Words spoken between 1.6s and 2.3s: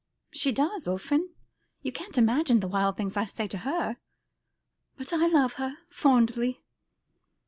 You can't